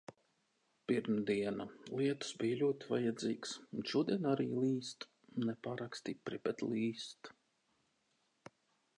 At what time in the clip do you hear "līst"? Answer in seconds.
4.63-5.05, 6.71-7.31